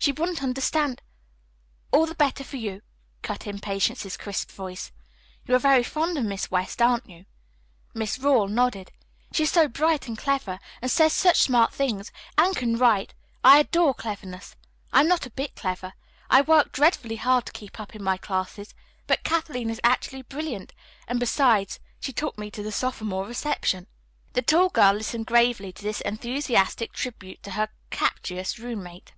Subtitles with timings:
[0.00, 1.02] She wouldn't understand"
[1.92, 2.80] "All the better for you,"
[3.22, 4.90] cut in Patience's crisp voice.
[5.46, 7.26] "You are very fond of Miss West, aren't you?"
[7.94, 8.90] Miss Rawle nodded.
[9.32, 13.14] "She is so bright and clever and says such smart things, and can write.
[13.44, 14.56] I adore cleverness.
[14.92, 15.92] I'm not a bit clever.
[16.30, 18.74] I work dreadfully hard to keep up in my classes.
[19.06, 20.72] But Kathleen is actually brilliant,
[21.06, 23.86] and, besides, she took me to the sophomore reception."
[24.32, 29.12] The tall girl listened gravely to this enthusiastic tribute to her captious roommate.